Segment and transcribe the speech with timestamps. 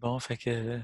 [0.00, 0.78] Bon, fait que.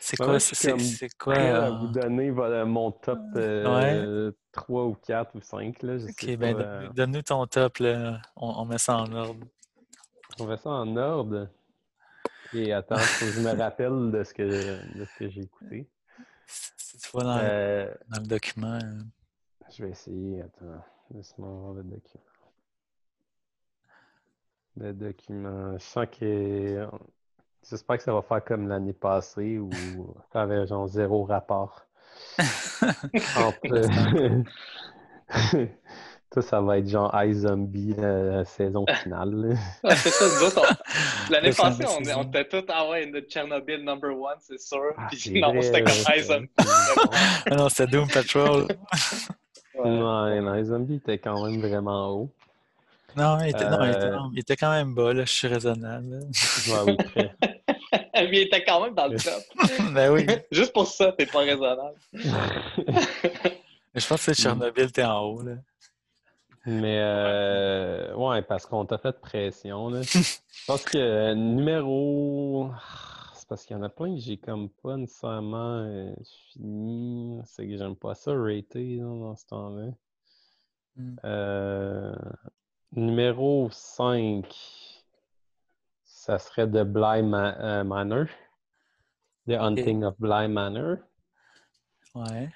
[0.00, 1.34] C'est quoi, c'est quoi.
[1.34, 3.42] euh, vous donner voilà, mon top Ouais.
[3.42, 5.82] euh, 3 ou 4 ou 5.
[5.82, 8.20] Là, je Ok, ben euh, donne- donne-nous ton top, là.
[8.36, 9.46] On, on met ça en ordre.
[10.38, 11.48] on fait ça en ordre.
[12.52, 14.42] Et attends, faut que je me rappelle de ce que,
[14.98, 15.88] de ce que j'ai écouté.
[16.46, 18.74] Si tu vois dans, le- Euh, dans le document.
[18.82, 19.02] euh,
[19.74, 20.42] je vais essayer.
[20.42, 20.84] Attends,
[21.14, 22.24] laisse-moi voir le document.
[24.76, 25.78] Le document.
[25.78, 26.86] Je sens que.
[27.68, 29.70] J'espère que ça va faire comme l'année passée où
[30.32, 31.86] ça avait genre zéro rapport.
[33.38, 33.88] Entre.
[36.30, 39.30] Tout ça va être genre iZombie, la saison finale.
[39.34, 39.48] là.
[39.84, 42.20] Ouais, c'est ça, nous autres, on- L'année passée, on, saison.
[42.20, 44.92] on était tous, ah ouais, notre Tchernobyl number one, c'est sûr.
[44.96, 46.46] Ah, Puis non, c'était comme Isom.
[46.58, 48.66] Ah non, c'était Doom Patrol.
[49.76, 52.30] Ouais, non, iZombie était quand même vraiment haut.
[53.16, 55.24] Non, il était, non, il était, Euh, non, il était quand même bas, là.
[55.24, 56.20] Je suis raisonnable.
[56.68, 57.34] Ouais, oui, très.
[58.26, 59.42] Lui, il était quand même dans le top.
[59.94, 60.26] ben oui.
[60.50, 61.98] Juste pour ça, t'es pas raisonnable.
[62.12, 65.54] Mais je pense que Tchernobyl, t'es en haut, là.
[66.66, 69.90] Mais euh, ouais, parce qu'on t'a fait pression.
[69.90, 70.00] Là.
[70.02, 72.70] Je pense que euh, numéro.
[73.34, 76.14] C'est parce qu'il y en a plein que j'ai comme pas nécessairement euh,
[76.52, 77.38] fini.
[77.44, 79.90] C'est que j'aime pas ça rater dans ce temps-là.
[82.96, 84.46] Numéro 5,
[86.04, 88.26] ça serait The Bly Ma- euh, Manor.
[89.48, 90.98] The Hunting of Bly Manor.
[92.14, 92.50] Ouais.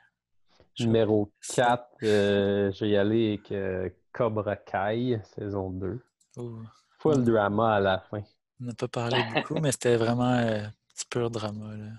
[0.79, 1.65] Numéro ça.
[1.67, 6.01] 4, euh, je vais y aller avec euh, Cobra Kai, saison 2.
[6.37, 6.63] Ouh.
[7.01, 8.23] Full drama à la fin.
[8.61, 11.91] On n'a pas parlé beaucoup, mais c'était vraiment euh, du pur drama, là.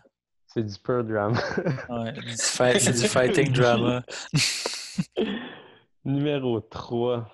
[0.48, 1.38] C'est du pur drama.
[1.90, 4.02] Ouais, c'est du fighting drama.
[6.06, 7.30] numéro 3.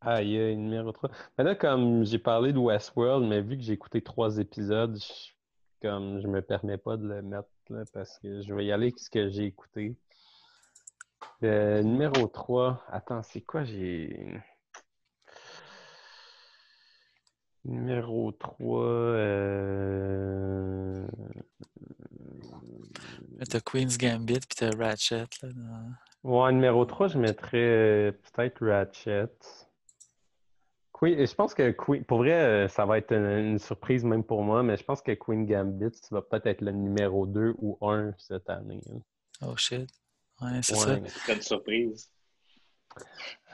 [0.00, 1.10] Aïe, aïe, numéro 3.
[1.36, 5.32] Mais là, comme j'ai parlé de Westworld, mais vu que j'ai écouté trois épisodes, je,
[5.82, 8.86] comme je me permets pas de le mettre là, parce que je vais y aller
[8.86, 9.96] avec ce que j'ai écouté.
[11.42, 12.84] Euh, numéro 3.
[12.92, 13.64] Attends, c'est quoi?
[13.64, 14.40] J'ai.
[17.64, 18.82] Numéro 3.
[18.84, 21.06] Euh...
[23.50, 25.48] T'as Queen's Gambit puis t'as Ratchet, là.
[25.52, 25.92] dans-
[26.24, 29.28] Ouais, numéro 3, je mettrais euh, peut-être Ratchet.
[30.98, 34.24] Queen, je pense que Queen, pour vrai, euh, ça va être une, une surprise même
[34.24, 37.78] pour moi, mais je pense que Queen Gambit va peut-être être le numéro 2 ou
[37.86, 38.82] 1 cette année.
[38.90, 38.98] hein.
[39.42, 39.88] Oh shit.
[40.40, 41.08] Ouais, c'est Ouais.
[41.08, 41.18] ça.
[41.24, 42.10] C'est une surprise.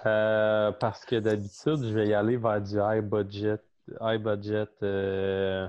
[0.07, 3.59] Euh, parce que d'habitude, je vais y aller vers du high budget,
[4.01, 5.67] high budget, euh,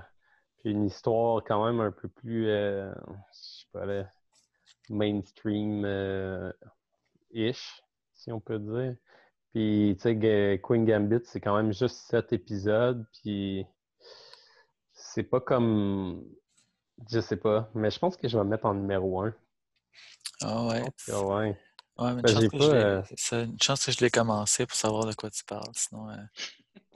[0.59, 2.93] puis une histoire quand même un peu plus, euh,
[3.33, 4.09] je sais pas, là,
[4.89, 6.51] mainstream euh,
[7.31, 7.81] ish,
[8.13, 8.95] si on peut dire.
[9.55, 13.65] Puis, tu sais, Queen Gambit, c'est quand même juste sept épisodes, puis
[14.93, 16.23] c'est pas comme,
[17.11, 19.35] je sais pas, mais je pense que je vais mettre en numéro un.
[20.41, 20.83] Ah ouais.
[21.09, 21.57] Ah ouais.
[21.97, 22.87] Ouais, mais une Ben, chance, j'ai que pas, je l'ai-
[23.33, 25.71] euh, une chance que je l'ai commencé pour savoir de quoi tu parles.
[25.75, 26.15] Sinon, euh,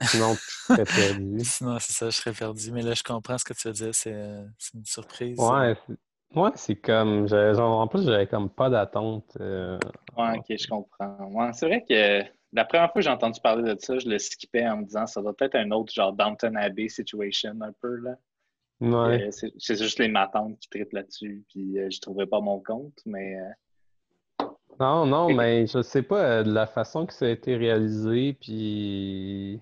[0.00, 1.44] Sinon, tu serais perdu.
[1.44, 2.72] sinon c'est ça, je serais perdu.
[2.72, 3.94] Mais là, je comprends ce que tu veux dire.
[3.94, 5.38] C'est euh, c'est une surprise.
[5.38, 7.26] Ouais, c'est- ouais, c'est comme.
[7.28, 9.36] genre, en plus, j'avais comme pas d'attente.
[9.40, 9.78] euh,
[10.16, 11.16] Ouais, ok, je comprends.
[11.32, 14.18] Ouais, c'est vrai que la première fois que j'ai entendu parler de ça, je le
[14.18, 17.96] skippais en me disant ça doit être un autre genre Downton Abbey situation un peu
[17.96, 18.16] là.
[18.80, 19.26] Ouais.
[19.28, 22.98] Euh, c'est juste les matantes qui trippent là-dessus, puis euh, je trouverais pas mon compte,
[23.04, 24.44] mais euh,
[24.80, 28.32] Non, non, mais je sais pas euh, de la façon que ça a été réalisé,
[28.40, 29.60] puis.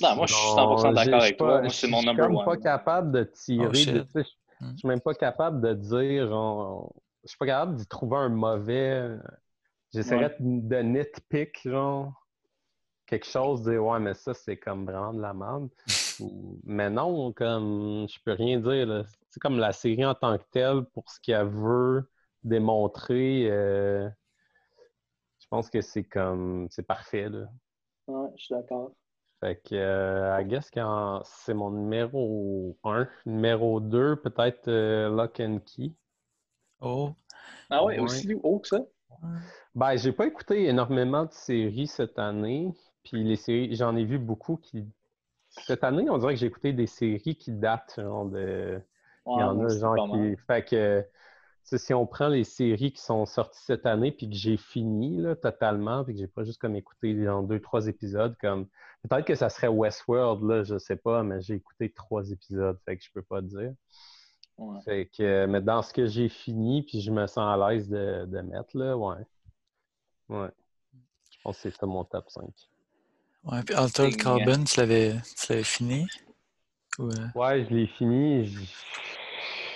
[0.00, 1.62] Non, moi, je suis 100% Non, d'accord avec je suis toi.
[1.68, 2.44] c'est je mon suis number one.
[2.44, 3.66] pas capable de tirer.
[3.66, 4.06] Oh, de- shit.
[4.06, 4.24] tu sais,
[4.60, 6.92] je je suis même pas capable de dire, genre.
[7.24, 9.08] Je suis pas capable d'y trouver un mauvais.
[9.92, 12.12] J'essaierais de de nitpick, genre.
[13.06, 15.68] Quelque chose, dire, ouais, mais ça, c'est comme vraiment de la merde.
[16.64, 18.06] Mais non, comme.
[18.08, 19.04] Je peux rien dire, là.
[19.30, 22.10] C'est comme la série en tant que telle, pour ce qu'elle veut
[22.44, 23.50] démontrer.
[23.50, 24.08] euh,
[25.40, 26.68] je pense que c'est comme.
[26.70, 27.46] C'est parfait, là.
[28.06, 28.92] Ouais, je suis d'accord.
[29.40, 30.80] Fait que, euh, I guess que
[31.24, 33.08] c'est mon numéro 1.
[33.26, 35.92] Numéro 2, peut-être euh, Lock and Key.
[36.80, 37.14] Oh,
[37.70, 38.04] Ah ouais, Ouais.
[38.04, 38.78] aussi haut que ça?
[39.74, 42.72] Ben, j'ai pas écouté énormément de séries cette année.
[43.04, 44.84] Puis les séries, j'en ai vu beaucoup qui.
[45.48, 48.80] Cette année, on dirait que j'ai écouté des séries qui datent, genre de.
[49.26, 50.36] Il y en a, genre, qui.
[50.46, 51.04] Fait que.
[51.64, 55.36] si on prend les séries qui sont sorties cette année puis que j'ai fini là,
[55.36, 58.66] totalement, puis que j'ai pas juste comme écouté genre deux, trois épisodes, comme
[59.08, 62.96] peut-être que ça serait Westworld, là, je sais pas, mais j'ai écouté trois épisodes, fait
[62.96, 63.72] que je peux pas dire.
[64.62, 64.80] Ouais.
[64.84, 68.24] Fait que, mais dans ce que j'ai fini, puis je me sens à l'aise de,
[68.26, 69.16] de mettre, là, ouais.
[70.28, 70.48] Ouais.
[71.30, 72.44] Je pense que c'est ça mon top 5.
[73.44, 73.62] ouais.
[73.64, 74.16] Puis Altered.
[74.16, 76.06] Carbon, tu l'avais tu l'avais fini?
[77.00, 78.44] Euh, Ouais, je l'ai fini.
[78.44, 78.68] j-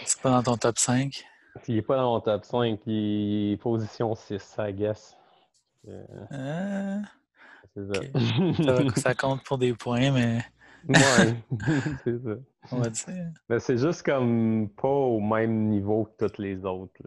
[0.04, 1.24] c'est pas dans ton top 5?
[1.68, 2.80] Il est pas dans mon top 5.
[2.86, 5.16] Il est position 6, I guess.
[5.88, 7.00] Euh, Euh,
[7.74, 8.00] c'est ça.
[8.00, 8.64] Ok.
[8.64, 10.44] ça, va- ça compte pour des points, mais
[10.88, 11.36] ouais,
[12.04, 12.34] c'est ça.
[12.72, 13.32] on va dire.
[13.48, 17.00] Mais c'est juste comme pas au même niveau que tous les autres.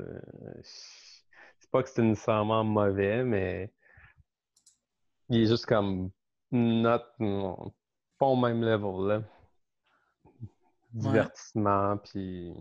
[0.64, 3.72] C'est pas que c'est nécessairement mauvais, mais
[5.30, 6.12] il est juste comme
[6.52, 7.74] not, non,
[8.18, 9.24] pas au même level là.
[10.92, 12.54] Divertissement, puis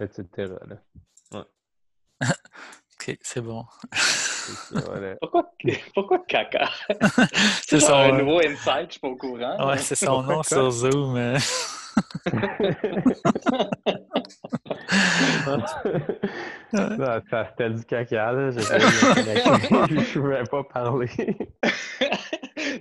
[0.00, 0.54] etc.
[0.66, 1.44] Là.
[3.00, 3.64] Ok, c'est bon.
[4.48, 5.16] C'est ça, voilà.
[5.20, 5.50] Pourquoi,
[5.94, 6.70] pourquoi caca?
[7.66, 9.68] C'est son, un nouveau insight, je suis pas au courant.
[9.68, 11.16] ouais, c'est son nom sur Zoom.
[11.16, 11.38] euh.
[16.72, 18.50] Non, ça, c'était du caca, là.
[18.52, 21.10] Je pouvais pas parler.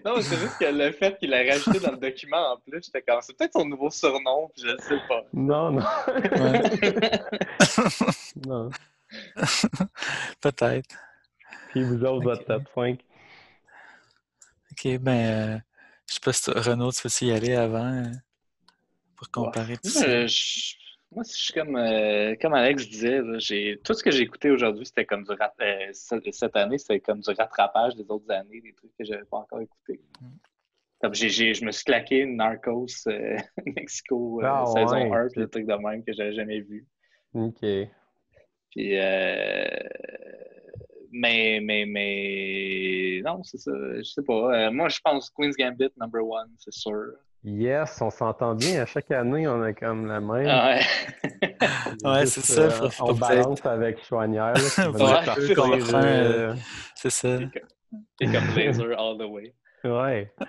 [0.05, 2.83] non, mais c'est juste que le fait qu'il l'a rajouté dans le document en plus,
[2.85, 5.23] j'étais comme, c'est peut-être son nouveau surnom, puis je le sais pas.
[5.33, 5.83] Non, non.
[6.35, 6.61] Ouais.
[8.45, 8.69] non.
[10.41, 10.95] Peut-être.
[11.77, 12.47] Puis vous autres, votre Ok.
[12.47, 13.00] top 5.
[14.71, 15.59] Ok, ben, euh,
[16.07, 18.12] je sais pas si toi- Renaud, tu veux y aller avant euh,
[19.15, 20.25] pour comparer tout Moi, ça?
[20.27, 20.75] je, je-
[21.12, 24.50] moi, je suis comme, euh, comme Alex disait, là, j'ai, tout ce que j'ai écouté
[24.50, 25.89] aujourd'hui, c'était comme du rat- euh,
[26.31, 29.62] cette année, c'était comme du rattrapage des autres années, des trucs que j'avais pas encore
[29.62, 30.01] écoutés.
[30.21, 30.27] Mm.
[31.00, 35.12] Comme j'ai, j'ai- je me suis claqué Narcos euh, Mexico euh, Ah, saison ouais.
[35.13, 36.85] 1, puis des trucs de même que j'avais jamais vu.
[37.33, 37.63] OK.
[38.71, 39.68] Puis, euh,
[41.19, 44.33] mais, mais, mais, non, c'est ça, je sais pas.
[44.67, 47.13] Euh, moi, je pense Queen's Gambit, number one, c'est sûr.
[47.43, 48.81] Yes, on s'entend bien.
[48.81, 50.47] À chaque année, on a comme la même.
[50.49, 50.81] Ah ouais.
[52.03, 54.53] Ouais, c'est ça, euh, faut- faut on balance avec Chouanière.
[54.53, 55.55] Ouais, c'est
[55.95, 56.53] euh,
[56.95, 57.39] C'est ça.
[58.19, 59.53] C'est comme laser all the way.
[59.83, 60.31] Ouais.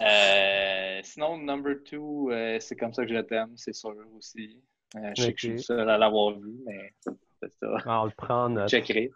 [0.00, 4.58] Euh, sinon, number two, euh, c'est comme ça que je t'aime, c'est sûr aussi.
[4.96, 7.66] Euh, je sais que je suis seul à l'avoir vu, mais c'est ça.
[7.86, 8.68] On le prend en note.
[8.70, 9.10] Checkerai.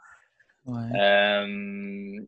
[0.66, 1.00] Ouais.
[1.00, 2.20] Euh,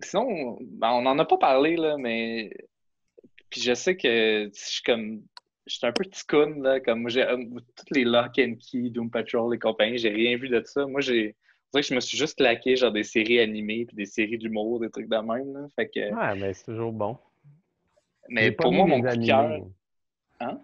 [0.00, 2.50] sinon, ben, on n'en a pas parlé, là, mais.
[3.50, 5.22] Puis je sais que je suis comme.
[5.66, 7.36] Je suis un peu ticoun, là, comme j'ai euh,
[7.76, 10.86] toutes les Lock and Key, Doom Patrol et compagnie, j'ai rien vu de ça.
[10.86, 11.36] Moi, j'ai.
[11.66, 14.38] On dirait que je me suis juste claqué, genre des séries animées, puis des séries
[14.38, 15.66] d'humour, des trucs de même, là.
[15.76, 16.14] Fait que.
[16.14, 17.18] Ouais, mais c'est toujours bon.
[18.30, 19.60] Mais pour moi, mon coup de cœur.
[20.40, 20.60] Hein?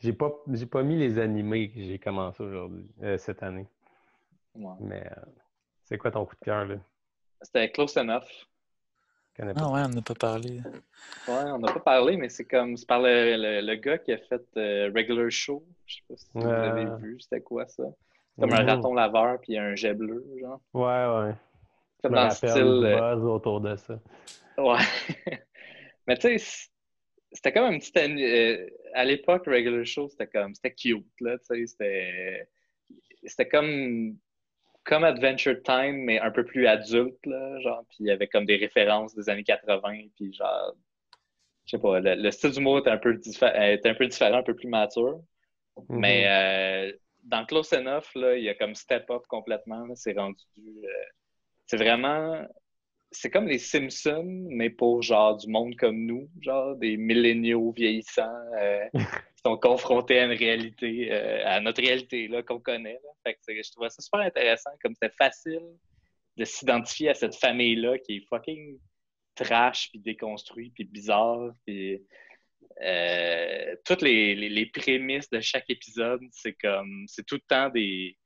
[0.00, 3.66] J'ai pas, j'ai pas mis les animés que j'ai commencé aujourd'hui, euh, cette année.
[4.54, 4.74] Ouais.
[4.80, 5.22] Mais euh,
[5.84, 6.76] c'est quoi ton coup de cœur, là?
[7.42, 8.46] C'était Close Enough.
[9.38, 10.60] Ah ouais, on n'a pas parlé.
[11.26, 12.76] Ouais, on n'a pas parlé, mais c'est comme.
[12.76, 15.64] C'est par le, le, le gars qui a fait euh, Regular Show.
[15.86, 16.70] Je sais pas si vous Euh.
[16.70, 17.82] avez vu, c'était quoi ça?
[18.38, 18.68] Comme un Mhm.
[18.68, 20.60] raton laveur puis un jet bleu, genre.
[20.72, 21.34] Ouais, ouais.
[22.02, 22.50] Comme me dans le style.
[22.62, 23.98] euh, buzz autour de ça.
[24.58, 24.78] Ouais.
[26.06, 26.68] Mais tu sais,
[27.32, 27.92] c'était comme un petit.
[27.96, 30.54] euh, à l'époque, Regular Show, c'était comme.
[30.54, 31.38] C'était cute, là.
[31.38, 32.48] Tu sais, c'était.
[33.24, 34.16] C'était comme.
[34.84, 37.58] Comme Adventure Time, mais un peu plus adulte, là.
[37.60, 40.74] Genre, puis il y avait comme des références des années 80, puis genre.
[41.66, 43.10] Je sais pas, le, le style d'humour était un peu
[43.42, 45.20] euh, était un peu différent, un peu plus mature.
[45.88, 45.98] Mhm.
[46.00, 46.92] Mais euh,
[47.24, 49.86] dans Close Enough, là, il y a comme step up complètement.
[49.96, 50.42] C'est rendu.
[50.58, 50.88] euh,
[51.66, 52.46] c'est vraiment.
[53.10, 58.28] C'est comme les Simpsons, mais pour genre du monde comme nous, genre des milléniaux vieillissants
[58.60, 63.00] euh, qui sont confrontés à une réalité, à notre réalité là, qu'on connaît.
[63.04, 63.10] là.
[63.24, 65.62] Fait que je trouvais ça super intéressant, comme c'était facile
[66.36, 68.78] de s'identifier à cette famille-là qui est fucking
[69.34, 72.04] trash, puis déconstruit, puis bizarre, puis
[72.82, 78.16] euh, toutes les, les, prémices de chaque épisode, c'est comme c'est tout le temps des,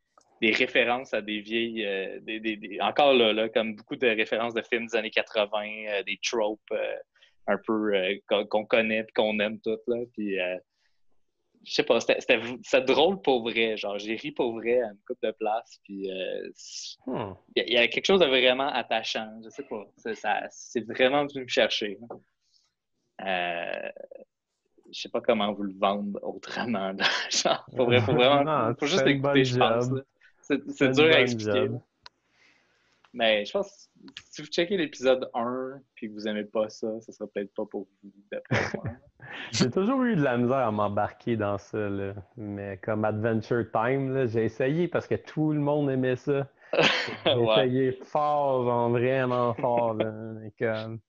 [0.41, 4.63] des références à des vieilles euh, des, des- encore là, comme beaucoup de références de
[4.63, 5.51] films des années 80,
[5.89, 6.61] euh, des tropes
[7.47, 7.93] un peu
[8.29, 9.99] qu'on connaît qu'on aime toutes là.
[10.15, 10.39] Puis
[11.69, 13.77] je sais pas, c'était drôle pour vrai.
[13.77, 15.79] Genre, j'ai ri pour vrai à une coupe de place.
[15.85, 16.49] Puis euh,
[17.07, 17.35] Hmm.
[17.57, 19.41] il y, a- il y a quelque chose de vraiment attachant.
[19.45, 19.85] Je sais pas.
[20.51, 21.99] C'est vraiment venu me chercher.
[23.21, 23.91] Euh,
[24.93, 26.93] je sais pas comment vous le vendre autrement.
[26.93, 27.05] là.
[27.31, 28.45] Genre, faut, vrai- faut vraiment.
[28.45, 29.91] Non, faut juste bonne je pense.
[30.41, 31.67] C'est dur à expliquer.
[31.67, 31.81] job.
[33.19, 33.91] Mais je pense
[34.31, 37.65] si vous checkez l'épisode 1 puis que vous aimez pas ça, ça sera peut-être pas
[37.67, 38.85] pour vous, d'après moi.
[39.53, 42.15] J'ai toujours eu de la misère à m'embarquer dans ça, là.
[42.37, 46.49] Mais comme Adventure Time, là, j'ai essayé parce que tout le monde aimait ça.
[47.27, 47.67] J'ai Ouais.
[47.67, 49.95] essayé fort, genre vraiment fort.
[49.95, 50.13] Là.
[50.47, 51.01] Et comme,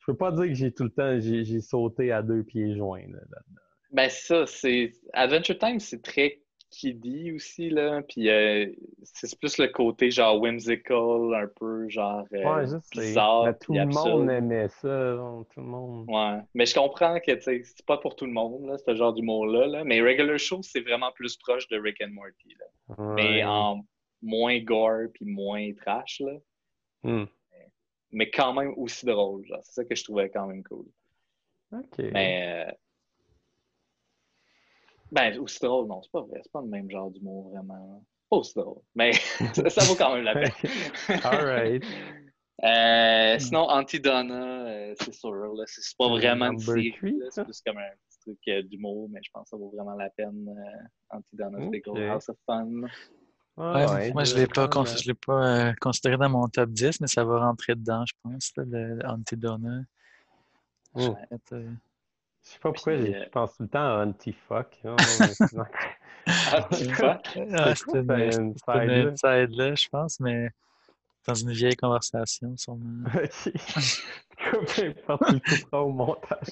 [0.00, 2.74] je peux pas dire que j'ai tout le temps, j'ai j'ai sauté à deux pieds
[2.74, 3.06] joints.
[3.08, 3.38] Là, là.
[3.92, 6.40] Ben ça, c'est Adventure Time, c'est très
[6.74, 8.02] kiddie aussi, là.
[8.02, 8.66] Puis euh,
[9.02, 13.44] c'est plus le côté genre whimsical, un peu genre euh, Ouais, bizarre.
[13.46, 14.08] Mais tout le absurde.
[14.08, 15.14] monde aimait ça.
[15.16, 16.10] genre, Tout le monde.
[16.10, 19.66] Ouais, mais je comprends que c'est pas pour tout le monde, là, ce genre d'humour-là.
[19.66, 19.84] Là.
[19.84, 22.56] Mais Regular Show, c'est vraiment plus proche de Rick and Morty.
[22.58, 23.04] Là.
[23.14, 23.80] Mais en
[24.22, 26.20] moins gore puis moins trash.
[26.20, 26.32] Là.
[27.02, 27.24] Hmm.
[28.12, 29.44] Mais quand même aussi drôle.
[29.62, 30.86] C'est ça que je trouvais quand même cool.
[31.72, 31.98] Ok.
[32.12, 32.66] Mais.
[32.68, 32.72] euh,
[35.14, 36.40] Ben, aussi drôle, non, c'est pas vrai.
[36.42, 38.04] C'est pas le même genre d'humour vraiment.
[38.28, 38.80] Pas aussi drôle.
[38.96, 39.12] Mais
[39.54, 40.50] ça, ça vaut quand même la peine.
[41.24, 41.84] Alright.
[42.62, 47.44] Euh, sinon, Antidonna, euh, c'est sûr, là, c'est c'est pas vraiment une série, là, c'est
[47.44, 50.08] plus comme un petit truc euh, d'humour, mais je pense que ça vaut vraiment la
[50.10, 50.48] peine.
[50.48, 51.96] Euh, Antidonna's Big Ok.
[51.96, 52.70] Old House of Fun.
[53.56, 56.70] Ah, Ouais, moi, je l'ai pas, cons- je l'ai pas euh, considéré dans mon top
[56.70, 59.80] 10, mais ça va rentrer dedans, je pense, là, le, le Antidonna.
[60.94, 61.14] Hmm.
[62.44, 64.78] Je sais pas pourquoi Puis, j'ai- euh, je pense tout le temps à Anti-fuck?
[66.46, 66.68] Ah,
[67.74, 68.54] c'était une,
[69.16, 69.74] side, là.
[69.74, 70.50] je pense, mais
[71.26, 73.04] dans une vieille conversation, sûrement.
[73.06, 76.48] Peu importe, tu le couperas au montage.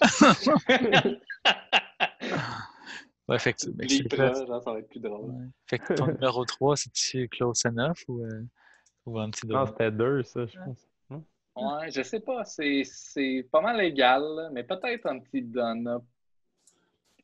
[3.29, 5.31] Ouais, fait que, fait- genre, ça va être plus drôle.
[5.31, 5.47] ouais.
[5.67, 8.43] Fait que ton numéro 3, c'est-tu Close Enough ou, euh,
[9.07, 9.67] ou Non, Antidonna?
[9.67, 10.89] c'était deux, ça, je pense.
[11.55, 16.01] Ouais, je sais pas, c'est c'est pas mal égal, là, mais peut-être Antidonna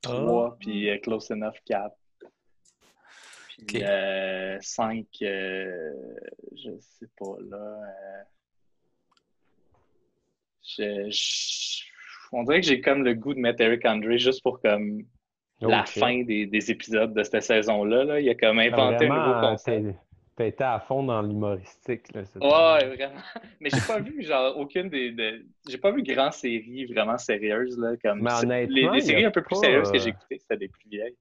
[0.02, 0.56] 3, Ah.
[0.60, 1.94] puis euh, Close Enough 4.
[3.66, 3.84] Puis Ok.
[4.62, 7.56] 5, je sais pas, là.
[7.56, 8.22] euh,
[10.62, 11.82] je- je-
[12.32, 15.04] on dirait que j'ai comme le goût de mettre Eric Andre juste pour comme
[15.60, 18.04] la fin des, des épisodes de cette saison-là.
[18.04, 18.20] Là.
[18.20, 19.96] Il a comme inventé un vraiment, nouveau euh, concept.
[20.38, 22.20] T'as été à fond dans l'humoristique, là.
[22.36, 23.20] Ouais, vraiment.
[23.60, 25.10] Mais j'ai pas vu, genre, aucune des.
[25.10, 27.96] de- J'ai pas vu grand série vraiment sérieuse, là.
[28.00, 30.56] Comme Mais honnêtement, les, séries un peu plus pas, sérieuses que euh, j'ai écoutées, c'était
[30.56, 31.16] des plus vieilles.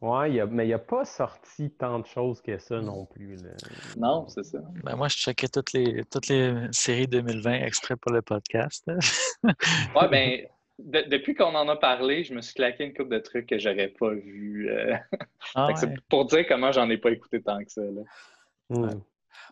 [0.00, 3.04] Ouais, il y a- mais il a pas sorti tant de choses que ça non
[3.04, 3.36] plus.
[3.36, 3.50] Là.
[3.98, 4.60] Non, c'est ça.
[4.82, 8.82] Ben, moi, je checkais toutes les, toutes les séries 2020 exprès pour le podcast.
[8.86, 8.96] là.
[9.94, 10.46] Ouais, ben,
[10.78, 13.58] de- depuis qu'on en a parlé, je me suis claqué une couple de trucs que
[13.58, 14.70] j'aurais pas vu.
[14.70, 14.94] euh.
[15.54, 15.94] Ah, ouais.
[16.08, 18.02] pour dire comment j'en ai pas écouté tant que ça, là.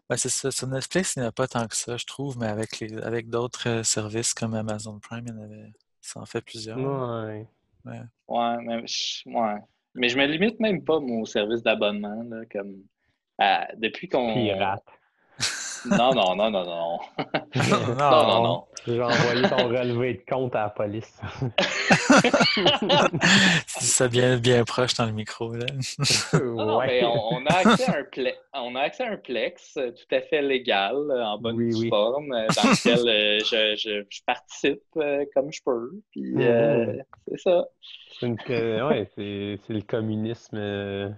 [0.08, 0.50] Ben, c'est ça.
[0.50, 2.96] Sur Netflix, il n'y en a pas tant que ça, je trouve, mais avec, les,
[2.98, 6.78] avec d'autres euh, services comme Amazon Prime, il y en avait, ça en fait plusieurs.
[7.84, 8.02] Ouais.
[8.28, 9.56] Ouais, mais je, ouais.
[9.94, 12.82] Mais je me limite même pas mon service d'abonnement, là, comme.
[13.38, 14.34] à- depuis qu'on.
[14.34, 14.84] Pirate.
[15.84, 16.98] Non, non, non, non, non.
[17.54, 18.64] non, Non, non.
[18.86, 21.20] J'ai envoyé ton relevé de compte à la police.
[23.66, 25.52] C'est ça bien, bien proche dans le micro.
[25.54, 25.66] Là.
[26.34, 29.16] Non, non, mais on, on a accès à un ple- on a accès à un
[29.16, 31.88] plex euh, tout à fait légal, euh, en bonne Oui, oui.
[31.88, 35.90] forme, euh, dans lequel euh, je, je- je participe euh, comme je peux.
[36.12, 37.02] Puis euh, Mhm.
[37.28, 37.64] c'est ça.
[38.20, 38.36] C'est une-
[38.84, 40.56] ouais, le communisme.
[40.56, 41.08] euh,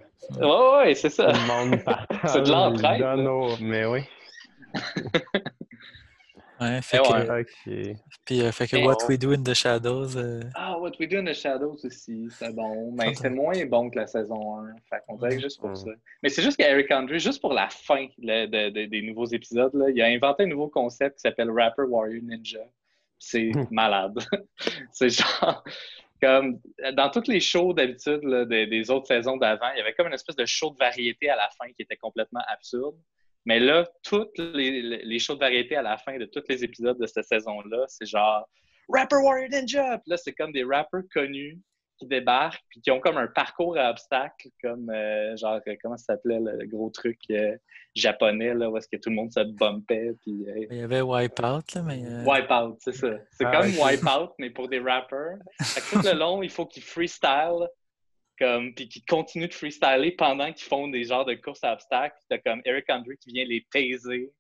[0.41, 1.33] Ouais, ouais, c'est ça.
[1.33, 2.19] Tout le monde partage.
[2.27, 4.01] C'est de l'entraide, Mais oui.
[6.61, 7.95] Ouais, fait Eh que, ouais.
[8.25, 10.91] Puis, euh, fait que Mais What on- We Do in the Shadows, euh, Ah, What
[10.99, 12.91] We Do in the Shadows aussi, c'est bon.
[12.97, 14.75] Mais c'est moins bon que la saison 1.
[14.91, 15.77] Fait qu'on dirait que juste pour Mhm.
[15.77, 15.91] ça.
[16.21, 19.73] Mais c'est juste qu'Eric Andre, juste pour la fin là, de- de- des nouveaux épisodes,
[19.75, 22.65] là, il a inventé un nouveau concept qui s'appelle Rapper Warrior Ninja.
[23.21, 23.69] C'est Mhm.
[23.71, 24.19] malade.
[24.91, 25.63] c'est genre.
[26.21, 26.59] Comme
[26.95, 30.15] dans tous les shows d'habitude des, des autres saisons d'avant, il y avait comme une
[30.15, 32.97] espèce de show de variété à la fin qui était complètement absurde.
[33.49, 36.99] Mais là, tous les, les shows de variété à la fin de tous les épisodes
[37.01, 38.47] de cette saison-là, c'est genre
[38.91, 39.97] Rapper Warrior Ninja!
[39.97, 41.59] Puis là, c'est comme des rappers connus
[41.97, 45.97] qui débarquent, puis qui ont comme un parcours à obstacles, comme euh, genre, euh, comment
[45.97, 47.57] ça s'appelait le, gros truc euh,
[47.97, 51.01] japonais, là, où est-ce que tout le monde se bumpait, puis euh, il y avait
[51.01, 52.03] Wipeout, là, mais.
[52.27, 53.15] Wipeout, c'est ça.
[53.31, 53.83] C'est Ah, comme ok.
[53.83, 55.39] Wipeout, mais pour des rappers.
[55.63, 57.67] Fait que tout le long, il faut qu'ils freestyle,
[58.39, 62.17] comme, puis qu'ils continuent de freestyler pendant qu'ils font des genres de courses à obstacles.
[62.17, 64.33] Puis t'as comme Eric Andre qui vient les taiser,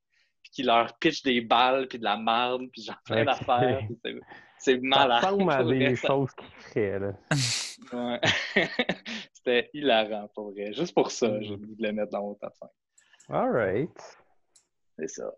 [0.42, 3.26] puis qui leur pitch des balles, puis de la marde, puis genre plein Ok.
[3.26, 3.80] d'affaires.
[4.04, 4.20] c'est-
[4.60, 5.24] C'est Ça malade.
[5.24, 7.12] ressemble à des choses qu'il ferait, là.
[7.92, 8.20] Ouais.
[9.32, 10.72] C'était hilarant pour vrai.
[10.72, 11.42] Juste pour ça, Mhm.
[11.42, 12.68] j'ai voulu le mettre dans mon top 5.
[13.28, 13.96] Alright.
[14.98, 15.30] C'est ça.